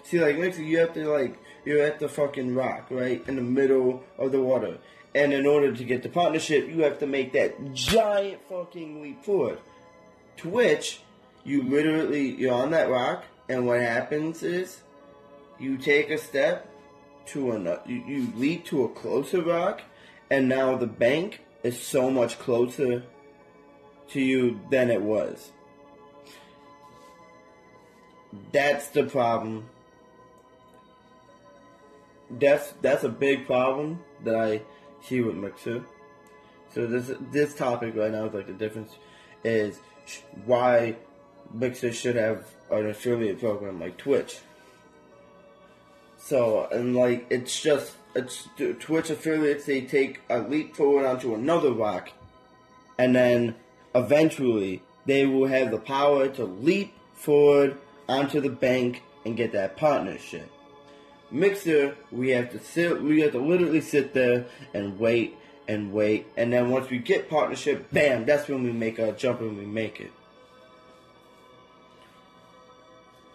See, 0.03 0.19
like 0.19 0.37
mixer, 0.37 0.61
you 0.61 0.79
have 0.79 0.93
to 0.93 1.07
like 1.09 1.37
you're 1.65 1.81
at 1.81 1.99
the 1.99 2.07
fucking 2.07 2.53
rock, 2.53 2.87
right 2.91 3.27
in 3.27 3.35
the 3.35 3.41
middle 3.41 4.03
of 4.19 4.31
the 4.31 4.41
water, 4.41 4.77
and 5.15 5.33
in 5.33 5.47
order 5.47 5.73
to 5.73 5.83
get 5.83 6.03
the 6.03 6.09
partnership, 6.09 6.67
you 6.69 6.83
have 6.83 6.99
to 6.99 7.07
make 7.07 7.33
that 7.33 7.73
giant 7.73 8.41
fucking 8.47 9.01
leap 9.01 9.23
forward. 9.23 9.59
Twitch 10.37 10.99
you 11.45 11.61
literally 11.61 12.31
you're 12.31 12.53
on 12.53 12.71
that 12.71 12.89
rock, 12.89 13.23
and 13.47 13.65
what 13.65 13.79
happens 13.79 14.43
is 14.43 14.81
you 15.59 15.77
take 15.77 16.09
a 16.09 16.17
step 16.17 16.69
to 17.27 17.51
another. 17.51 17.81
You, 17.85 18.03
you 18.05 18.33
leap 18.35 18.65
to 18.65 18.83
a 18.83 18.89
closer 18.89 19.41
rock, 19.41 19.81
and 20.29 20.49
now 20.49 20.75
the 20.75 20.87
bank 20.87 21.41
is 21.63 21.79
so 21.79 22.09
much 22.09 22.39
closer 22.39 23.03
to 24.09 24.19
you 24.19 24.59
than 24.69 24.89
it 24.89 25.01
was. 25.01 25.51
That's 28.51 28.89
the 28.89 29.03
problem. 29.03 29.69
That's 32.29 32.73
that's 32.81 33.03
a 33.03 33.09
big 33.09 33.45
problem 33.45 34.03
that 34.23 34.35
I 34.35 34.61
see 35.03 35.21
with 35.21 35.35
Mixer. 35.35 35.85
So 36.73 36.87
this 36.87 37.11
this 37.31 37.53
topic 37.53 37.95
right 37.95 38.11
now 38.11 38.25
is 38.25 38.33
like 38.33 38.47
the 38.47 38.53
difference 38.53 38.97
is 39.43 39.79
why 40.45 40.95
Mixer 41.53 41.93
should 41.93 42.15
have 42.15 42.45
an 42.71 42.87
affiliate 42.87 43.39
program 43.39 43.79
like 43.79 43.97
Twitch. 43.97 44.39
So, 46.17 46.67
and 46.71 46.95
like, 46.95 47.27
it's 47.29 47.61
just, 47.61 47.93
it's, 48.15 48.47
Twitch 48.79 49.09
affiliates 49.09 49.65
they 49.65 49.81
take 49.81 50.21
a 50.29 50.39
leap 50.39 50.75
forward 50.75 51.05
onto 51.05 51.35
another 51.35 51.71
rock, 51.71 52.09
and 52.97 53.15
then 53.15 53.55
eventually 53.93 54.81
they 55.05 55.25
will 55.25 55.47
have 55.47 55.71
the 55.71 55.77
power 55.77 56.27
to 56.29 56.45
leap 56.45 56.93
forward 57.13 57.77
onto 58.09 58.41
the 58.41 58.49
bank 58.49 59.03
and 59.23 59.37
get 59.37 59.51
that 59.51 59.77
partnership. 59.77 60.51
Mixer, 61.31 61.95
we 62.11 62.29
have 62.29 62.51
to 62.51 62.59
sit, 62.59 63.01
we 63.01 63.21
have 63.21 63.31
to 63.33 63.39
literally 63.39 63.81
sit 63.81 64.13
there 64.13 64.45
and 64.73 64.99
wait 64.99 65.37
and 65.67 65.91
wait, 65.91 66.27
and 66.37 66.53
then 66.53 66.69
once 66.69 66.89
we 66.89 66.99
get 66.99 67.29
partnership, 67.29 67.91
bam, 67.91 68.25
that's 68.25 68.47
when 68.47 68.63
we 68.63 68.71
make 68.71 68.99
our 68.99 69.11
jump 69.11 69.41
and 69.41 69.57
we 69.57 69.65
make 69.65 69.99
it. 69.99 70.11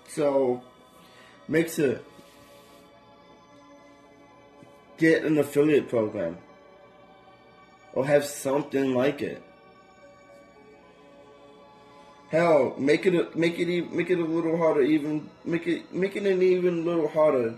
So, 0.08 0.62
make 1.48 1.66
Mixer, 1.66 2.00
get 4.98 5.24
an 5.24 5.38
affiliate 5.38 5.88
program 5.88 6.38
or 7.92 8.06
have 8.06 8.24
something 8.24 8.94
like 8.94 9.22
it. 9.22 9.42
Hell, 12.30 12.74
make 12.78 13.06
it 13.06 13.14
a, 13.14 13.36
make 13.36 13.58
it 13.58 13.92
make 13.92 14.08
it 14.08 14.20
a 14.20 14.24
little 14.24 14.56
harder. 14.56 14.82
Even 14.82 15.28
make 15.44 15.66
it 15.66 15.92
make 15.92 16.14
it 16.14 16.24
an 16.24 16.42
even 16.42 16.84
little 16.84 17.08
harder. 17.08 17.56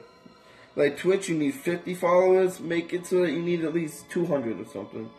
Like 0.74 0.96
Twitch, 0.96 1.28
you 1.28 1.36
need 1.36 1.54
fifty 1.54 1.94
followers. 1.94 2.60
Make 2.60 2.92
it 2.92 3.06
so 3.06 3.22
that 3.22 3.32
you 3.32 3.42
need 3.42 3.64
at 3.64 3.74
least 3.74 4.08
two 4.08 4.26
hundred 4.26 4.60
or 4.60 4.64
something. 4.64 5.10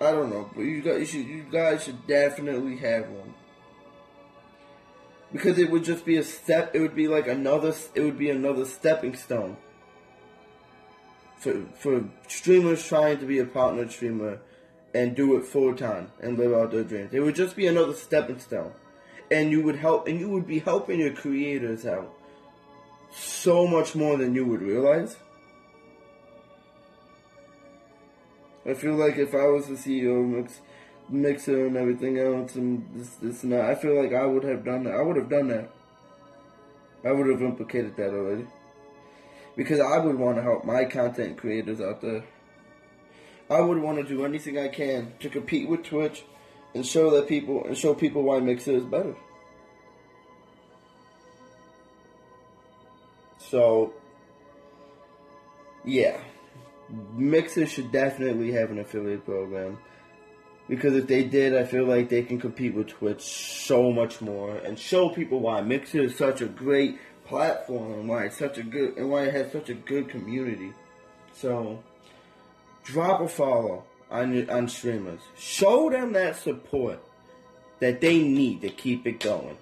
I 0.00 0.12
don't 0.12 0.30
know, 0.30 0.48
but 0.54 0.62
you 0.62 0.80
guys, 0.80 1.00
you, 1.00 1.06
should, 1.06 1.28
you 1.28 1.46
guys 1.50 1.84
should 1.84 2.06
definitely 2.06 2.76
have 2.76 3.08
one 3.08 3.34
because 5.32 5.58
it 5.58 5.70
would 5.70 5.84
just 5.84 6.06
be 6.06 6.16
a 6.16 6.22
step. 6.22 6.74
It 6.74 6.80
would 6.80 6.94
be 6.94 7.08
like 7.08 7.26
another. 7.26 7.74
It 7.94 8.00
would 8.00 8.18
be 8.18 8.30
another 8.30 8.64
stepping 8.64 9.16
stone 9.16 9.56
for 11.36 11.62
for 11.78 12.04
streamers 12.26 12.86
trying 12.86 13.18
to 13.18 13.26
be 13.26 13.38
a 13.38 13.44
partner 13.44 13.88
streamer 13.88 14.40
and 14.94 15.14
do 15.14 15.36
it 15.36 15.44
full 15.44 15.74
time 15.74 16.10
and 16.20 16.38
live 16.38 16.54
out 16.54 16.70
their 16.70 16.84
dreams. 16.84 17.12
It 17.12 17.20
would 17.20 17.34
just 17.34 17.54
be 17.54 17.66
another 17.66 17.92
stepping 17.92 18.38
stone, 18.38 18.72
and 19.30 19.50
you 19.50 19.62
would 19.62 19.76
help, 19.76 20.08
and 20.08 20.18
you 20.18 20.30
would 20.30 20.46
be 20.46 20.60
helping 20.60 21.00
your 21.00 21.12
creators 21.12 21.84
out 21.84 22.14
so 23.10 23.66
much 23.66 23.94
more 23.94 24.16
than 24.16 24.34
you 24.34 24.44
would 24.44 24.62
realize. 24.62 25.16
I 28.66 28.74
feel 28.74 28.94
like 28.94 29.16
if 29.16 29.34
I 29.34 29.46
was 29.46 29.66
the 29.66 29.74
CEO 29.74 30.20
of 30.20 30.26
Mix, 30.26 30.60
Mixer 31.08 31.66
and 31.66 31.76
everything 31.76 32.18
else 32.18 32.54
and 32.54 32.86
this, 32.94 33.14
this 33.14 33.42
and 33.42 33.52
that, 33.52 33.64
I 33.64 33.74
feel 33.74 34.00
like 34.00 34.12
I 34.12 34.26
would 34.26 34.44
have 34.44 34.64
done 34.64 34.84
that. 34.84 34.94
I 34.94 35.00
would 35.00 35.16
have 35.16 35.30
done 35.30 35.48
that. 35.48 35.70
I 37.04 37.12
would 37.12 37.28
have 37.28 37.42
implicated 37.42 37.96
that 37.96 38.10
already. 38.10 38.46
Because 39.56 39.80
I 39.80 39.98
would 39.98 40.18
want 40.18 40.36
to 40.36 40.42
help 40.42 40.64
my 40.64 40.84
content 40.84 41.38
creators 41.38 41.80
out 41.80 42.02
there. 42.02 42.24
I 43.50 43.60
would 43.60 43.78
want 43.78 43.98
to 43.98 44.04
do 44.04 44.24
anything 44.24 44.58
I 44.58 44.68
can 44.68 45.14
to 45.20 45.30
compete 45.30 45.68
with 45.68 45.84
Twitch 45.84 46.24
and 46.74 46.84
show 46.84 47.10
that 47.10 47.28
people 47.28 47.64
and 47.64 47.76
show 47.76 47.94
people 47.94 48.22
why 48.22 48.40
Mixer 48.40 48.72
is 48.72 48.84
better. 48.84 49.16
So, 53.50 53.94
yeah, 55.84 56.20
Mixer 57.14 57.66
should 57.66 57.92
definitely 57.92 58.52
have 58.52 58.70
an 58.70 58.78
affiliate 58.78 59.24
program 59.24 59.78
because 60.68 60.94
if 60.94 61.06
they 61.06 61.24
did, 61.24 61.56
I 61.56 61.64
feel 61.64 61.86
like 61.86 62.08
they 62.08 62.22
can 62.22 62.38
compete 62.38 62.74
with 62.74 62.88
Twitch 62.88 63.22
so 63.22 63.90
much 63.90 64.20
more 64.20 64.56
and 64.56 64.78
show 64.78 65.08
people 65.08 65.40
why 65.40 65.60
Mixer 65.62 66.00
is 66.00 66.16
such 66.16 66.42
a 66.42 66.46
great 66.46 66.98
platform 67.24 67.92
and 67.92 68.08
why 68.08 68.24
it's 68.24 68.38
such 68.38 68.58
a 68.58 68.62
good 68.62 68.96
and 68.96 69.10
why 69.10 69.24
it 69.24 69.34
has 69.34 69.52
such 69.52 69.70
a 69.70 69.74
good 69.74 70.08
community. 70.08 70.72
So 71.32 71.82
drop 72.84 73.20
a 73.20 73.28
follow 73.28 73.84
on 74.10 74.48
on 74.50 74.68
streamers. 74.68 75.20
Show 75.38 75.90
them 75.90 76.12
that 76.12 76.36
support 76.36 77.02
that 77.80 78.00
they 78.00 78.22
need 78.22 78.60
to 78.62 78.68
keep 78.70 79.06
it 79.06 79.20
going. 79.20 79.56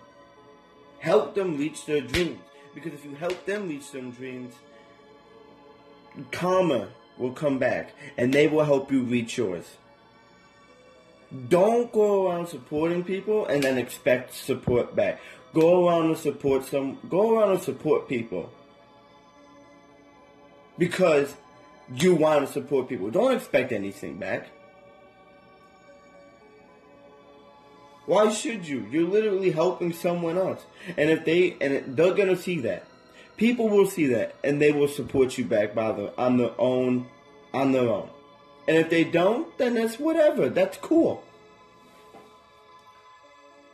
Help 0.99 1.35
them 1.35 1.59
reach 1.59 1.87
their 1.87 2.01
dreams. 2.01 2.40
Because 2.77 2.93
if 2.93 3.07
you 3.07 3.15
help 3.15 3.47
them 3.47 3.71
reach 3.71 3.91
their 3.91 4.03
dreams, 4.03 4.53
karma 6.31 6.89
will 7.17 7.33
come 7.33 7.59
back 7.59 7.95
and 8.19 8.35
they 8.35 8.49
will 8.49 8.65
help 8.65 8.93
you 8.93 9.03
reach 9.03 9.39
yours. 9.39 9.65
Don't 11.49 11.91
go 11.91 12.29
around 12.29 12.49
supporting 12.49 13.03
people 13.03 13.47
and 13.47 13.62
then 13.62 13.79
expect 13.79 14.35
support 14.35 14.95
back. 14.95 15.21
Go 15.55 15.89
around 15.89 16.09
and 16.09 16.19
support 16.19 16.67
some 16.67 16.99
go 17.09 17.39
around 17.39 17.53
and 17.53 17.62
support 17.62 18.09
people. 18.11 18.53
Because 20.77 21.35
you 21.95 22.15
want 22.15 22.47
to 22.47 22.53
support 22.53 22.91
people. 22.91 23.11
Don't 23.11 23.35
expect 23.35 23.73
anything 23.73 24.19
back. 24.19 24.51
Why 28.07 28.31
should 28.31 28.66
you? 28.66 28.87
You're 28.90 29.09
literally 29.09 29.51
helping 29.51 29.92
someone 29.92 30.38
else. 30.38 30.64
And 30.97 31.11
if 31.11 31.25
they 31.25 31.57
and 31.61 31.97
they're 31.97 32.14
gonna 32.14 32.37
see 32.37 32.61
that. 32.61 32.87
People 33.37 33.69
will 33.69 33.87
see 33.87 34.07
that 34.07 34.35
and 34.42 34.62
they 34.62 34.73
will 34.73 34.88
support 34.88 35.37
you 35.37 35.45
back 35.45 35.75
by 35.75 35.92
the 35.92 36.16
on 36.16 36.38
their 36.38 36.59
own 36.59 37.07
on 37.53 37.73
their 37.73 37.88
own. 37.88 38.09
And 38.69 38.77
if 38.77 38.90
they 38.90 39.05
don't, 39.05 39.57
then 39.59 39.75
that's 39.75 39.99
whatever. 39.99 40.49
That's 40.49 40.77
cool. 40.79 41.23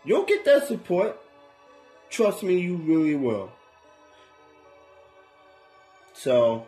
You'll 0.04 0.24
get 0.24 0.44
that 0.46 0.66
support. 0.66 1.18
Trust 2.10 2.42
me, 2.42 2.58
you 2.58 2.76
really 2.76 3.14
will. 3.14 3.52
So 6.14 6.66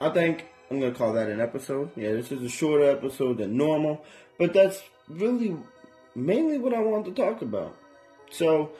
I 0.00 0.10
think 0.10 0.46
I'm 0.70 0.80
gonna 0.80 0.92
call 0.92 1.12
that 1.12 1.28
an 1.28 1.40
episode. 1.40 1.90
Yeah, 1.96 2.12
this 2.12 2.32
is 2.32 2.42
a 2.42 2.48
shorter 2.48 2.90
episode 2.90 3.38
than 3.38 3.56
normal, 3.56 4.04
but 4.38 4.52
that's 4.52 4.82
really 5.08 5.56
mainly 6.16 6.58
what 6.58 6.74
I 6.74 6.80
wanted 6.80 7.14
to 7.14 7.22
talk 7.22 7.42
about. 7.42 7.76
So, 8.30 8.70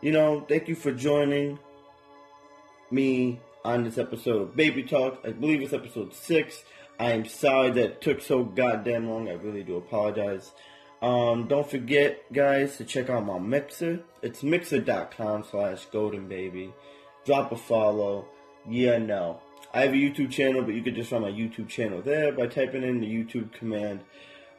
you 0.00 0.12
know, 0.12 0.44
thank 0.48 0.68
you 0.68 0.74
for 0.74 0.92
joining 0.92 1.58
me 2.90 3.40
on 3.64 3.84
this 3.84 3.98
episode 3.98 4.42
of 4.42 4.56
Baby 4.56 4.82
Talk. 4.82 5.20
I 5.24 5.30
believe 5.30 5.62
it's 5.62 5.72
episode 5.72 6.14
six. 6.14 6.62
I 6.98 7.12
am 7.12 7.24
sorry 7.24 7.70
that 7.72 8.02
took 8.02 8.20
so 8.20 8.44
goddamn 8.44 9.08
long. 9.08 9.28
I 9.28 9.32
really 9.32 9.62
do 9.62 9.76
apologize. 9.76 10.52
Um, 11.00 11.48
don't 11.48 11.68
forget, 11.68 12.30
guys, 12.30 12.76
to 12.76 12.84
check 12.84 13.08
out 13.08 13.24
my 13.24 13.38
Mixer. 13.38 14.00
It's 14.22 14.42
mixer.com 14.42 15.44
slash 15.50 15.86
golden 15.86 16.28
baby. 16.28 16.74
Drop 17.24 17.52
a 17.52 17.56
follow. 17.56 18.26
Yeah, 18.68 18.98
no. 18.98 19.40
I 19.72 19.82
have 19.82 19.92
a 19.92 19.96
YouTube 19.96 20.30
channel, 20.30 20.62
but 20.62 20.74
you 20.74 20.82
can 20.82 20.94
just 20.94 21.08
find 21.08 21.22
my 21.22 21.30
YouTube 21.30 21.68
channel 21.68 22.02
there 22.02 22.32
by 22.32 22.48
typing 22.48 22.82
in 22.82 23.00
the 23.00 23.06
YouTube 23.06 23.52
command. 23.52 24.00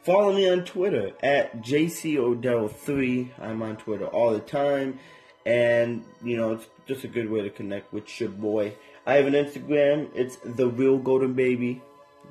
Follow 0.03 0.33
me 0.33 0.49
on 0.49 0.65
Twitter 0.65 1.11
at 1.21 1.61
JCOdell3. 1.61 3.29
I'm 3.39 3.61
on 3.61 3.77
Twitter 3.77 4.07
all 4.07 4.31
the 4.31 4.39
time. 4.39 4.99
And, 5.45 6.03
you 6.23 6.37
know, 6.37 6.53
it's 6.53 6.67
just 6.87 7.03
a 7.03 7.07
good 7.07 7.29
way 7.29 7.41
to 7.41 7.49
connect 7.49 7.93
with 7.93 8.19
your 8.19 8.29
boy. 8.29 8.73
I 9.05 9.15
have 9.15 9.27
an 9.27 9.33
Instagram. 9.33 10.09
It's 10.15 10.37
the 10.43 10.67
real 10.67 10.97
golden 10.97 11.33
baby. 11.33 11.81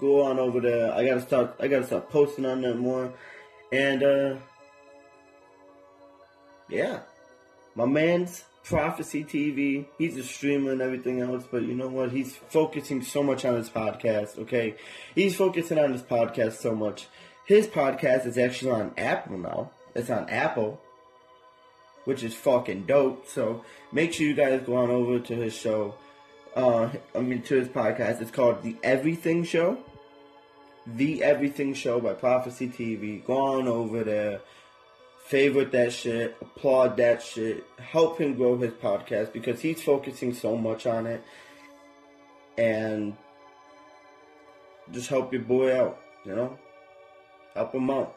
Go 0.00 0.22
on 0.22 0.38
over 0.38 0.61
there. 0.61 0.92
I 0.92 1.04
gotta 1.04 1.20
start 1.20 1.56
I 1.61 1.68
gotta 1.68 1.87
start 1.87 2.11
posting 2.11 2.46
on 2.46 2.62
that 2.62 2.78
more. 2.78 3.12
And 3.72 4.02
uh 4.02 4.37
yeah. 6.68 7.00
My 7.74 7.87
man's 7.87 8.44
Prophecy 8.64 9.24
TV. 9.24 9.87
He's 9.98 10.16
a 10.16 10.22
streamer 10.22 10.72
and 10.72 10.83
everything 10.83 11.20
else, 11.20 11.44
but 11.50 11.62
you 11.62 11.74
know 11.74 11.88
what? 11.88 12.12
He's 12.12 12.37
focusing 12.37 13.02
so 13.02 13.22
much 13.22 13.44
on 13.44 13.56
his 13.56 13.70
podcast, 13.70 14.38
okay? 14.38 14.76
He's 15.14 15.35
focusing 15.35 15.78
on 15.78 15.92
his 15.92 16.02
podcast 16.02 16.54
so 16.54 16.74
much. 16.74 17.09
His 17.50 17.66
podcast 17.66 18.26
is 18.26 18.38
actually 18.38 18.70
on 18.70 18.92
Apple 18.96 19.36
now. 19.36 19.72
It's 19.96 20.08
on 20.08 20.28
Apple, 20.28 20.80
which 22.04 22.22
is 22.22 22.32
fucking 22.32 22.84
dope. 22.86 23.26
So 23.26 23.64
make 23.90 24.12
sure 24.12 24.24
you 24.28 24.34
guys 24.34 24.62
go 24.64 24.76
on 24.76 24.88
over 24.88 25.18
to 25.18 25.34
his 25.34 25.52
show. 25.52 25.96
Uh, 26.54 26.90
I 27.12 27.18
mean, 27.18 27.42
to 27.42 27.56
his 27.56 27.66
podcast. 27.66 28.20
It's 28.20 28.30
called 28.30 28.62
The 28.62 28.76
Everything 28.84 29.42
Show. 29.42 29.78
The 30.86 31.24
Everything 31.24 31.74
Show 31.74 31.98
by 31.98 32.12
Prophecy 32.12 32.68
TV. 32.68 33.24
Go 33.24 33.36
on 33.36 33.66
over 33.66 34.04
there 34.04 34.42
favorite 35.24 35.72
that 35.72 35.92
shit, 35.92 36.36
applaud 36.40 36.98
that 36.98 37.20
shit, 37.20 37.64
help 37.78 38.20
him 38.20 38.34
grow 38.34 38.58
his 38.58 38.74
podcast 38.74 39.32
because 39.32 39.60
he's 39.60 39.82
focusing 39.82 40.34
so 40.34 40.56
much 40.56 40.86
on 40.86 41.08
it. 41.08 41.20
And 42.56 43.16
just 44.92 45.08
help 45.08 45.32
your 45.32 45.42
boy 45.42 45.76
out, 45.76 46.00
you 46.24 46.36
know? 46.36 46.56
Help 47.61 47.75
him 47.75 47.90
out. 47.90 48.16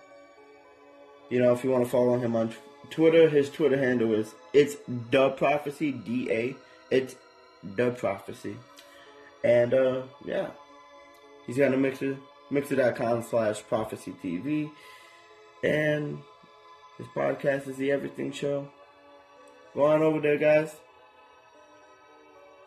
You 1.30 1.42
know, 1.42 1.52
if 1.52 1.66
you 1.66 1.70
want 1.70 1.84
to 1.84 1.90
follow 1.90 2.18
him 2.18 2.34
on 2.34 2.56
Twitter, 2.90 3.28
his 3.28 3.50
Twitter 3.50 3.78
handle 3.78 4.14
is 4.14 4.36
it's 4.54 4.78
the 5.12 5.32
prophecy, 5.32 5.92
D 5.92 6.32
A. 6.32 6.56
It's 6.90 7.18
the 7.62 7.92
prophecy. 7.92 8.56
And 9.44 9.74
uh 9.74 10.04
yeah. 10.24 10.52
He's 11.46 11.58
got 11.58 11.74
a 11.74 11.78
mixer 11.78 12.18
mixer.com 12.52 13.24
slash 13.24 13.62
prophecy 13.68 14.16
TV. 14.24 14.72
And 15.62 16.20
his 16.98 17.08
podcast 17.08 17.68
is 17.68 17.76
the 17.76 17.92
Everything 17.92 18.32
Show. 18.32 18.70
Go 19.74 19.88
on 19.88 20.02
over 20.02 20.22
there, 20.22 20.38
guys. 20.38 20.74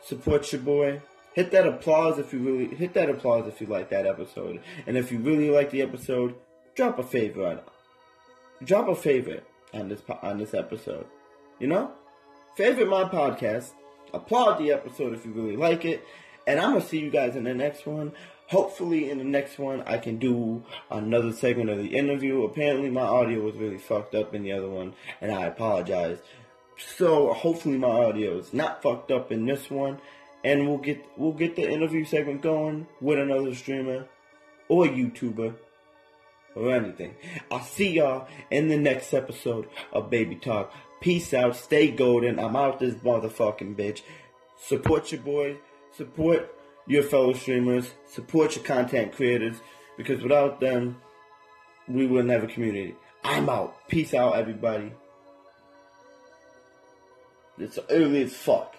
Support 0.02 0.52
your 0.52 0.60
boy. 0.60 1.00
hit 1.32 1.52
that 1.52 1.66
applause 1.66 2.18
if 2.18 2.34
you 2.34 2.40
really 2.40 2.74
hit 2.74 2.92
that 2.92 3.08
applause 3.08 3.48
if 3.48 3.62
you 3.62 3.66
like 3.66 3.88
that 3.88 4.06
episode, 4.06 4.60
and 4.86 4.98
if 4.98 5.10
you 5.10 5.18
really 5.20 5.48
like 5.48 5.70
the 5.70 5.80
episode, 5.80 6.34
drop 6.76 6.98
a 6.98 7.02
favorite. 7.02 7.64
Drop 8.62 8.88
a 8.88 8.94
favorite 8.94 9.46
on 9.72 9.88
this 9.88 10.02
on 10.22 10.38
this 10.38 10.54
episode. 10.54 11.06
You 11.58 11.66
know, 11.66 11.90
favorite 12.56 12.88
my 12.88 13.04
podcast. 13.04 13.70
Applaud 14.12 14.58
the 14.58 14.70
episode 14.70 15.14
if 15.14 15.26
you 15.26 15.32
really 15.32 15.56
like 15.56 15.84
it, 15.84 16.04
and 16.46 16.60
I'm 16.60 16.72
gonna 16.74 16.84
see 16.84 17.00
you 17.00 17.10
guys 17.10 17.34
in 17.34 17.44
the 17.44 17.54
next 17.54 17.86
one. 17.86 18.12
Hopefully, 18.48 19.10
in 19.10 19.18
the 19.18 19.24
next 19.24 19.58
one, 19.58 19.82
I 19.86 19.98
can 19.98 20.18
do 20.18 20.62
another 20.88 21.32
segment 21.32 21.68
of 21.70 21.78
the 21.78 21.96
interview. 21.96 22.44
Apparently, 22.44 22.88
my 22.90 23.02
audio 23.02 23.40
was 23.40 23.56
really 23.56 23.78
fucked 23.78 24.14
up 24.14 24.34
in 24.34 24.44
the 24.44 24.52
other 24.52 24.68
one, 24.68 24.94
and 25.20 25.32
I 25.32 25.46
apologize. 25.46 26.18
So, 26.78 27.32
hopefully, 27.32 27.78
my 27.78 27.88
audio 27.88 28.38
is 28.38 28.54
not 28.54 28.82
fucked 28.82 29.10
up 29.10 29.32
in 29.32 29.46
this 29.46 29.68
one, 29.68 29.98
and 30.44 30.68
we'll 30.68 30.78
get 30.78 31.04
we'll 31.16 31.32
get 31.32 31.56
the 31.56 31.68
interview 31.68 32.04
segment 32.04 32.42
going 32.42 32.86
with 33.00 33.18
another 33.18 33.54
streamer 33.54 34.06
or 34.68 34.84
YouTuber 34.84 35.54
or 36.56 36.74
anything. 36.74 37.14
I'll 37.50 37.62
see 37.62 37.90
y'all 37.90 38.26
in 38.50 38.68
the 38.68 38.76
next 38.76 39.14
episode 39.14 39.68
of 39.92 40.10
Baby 40.10 40.36
Talk. 40.36 40.72
Peace 41.00 41.32
out. 41.32 41.54
Stay 41.54 41.90
golden. 41.90 42.40
I'm 42.40 42.56
out 42.56 42.80
this 42.80 42.94
motherfucking 42.94 43.76
bitch. 43.76 44.02
Support 44.56 45.12
your 45.12 45.20
boy. 45.20 45.58
Support 45.92 46.52
your 46.86 47.02
fellow 47.02 47.32
streamers, 47.32 47.90
support 48.06 48.54
your 48.54 48.64
content 48.64 49.12
creators, 49.12 49.56
because 49.96 50.22
without 50.22 50.60
them, 50.60 51.00
we 51.88 52.06
wouldn't 52.06 52.30
have 52.30 52.44
a 52.44 52.46
community. 52.46 52.94
I'm 53.24 53.48
out. 53.48 53.88
Peace 53.88 54.14
out, 54.14 54.36
everybody. 54.36 54.92
It's 57.58 57.78
early 57.90 58.22
as 58.22 58.34
fuck. 58.34 58.76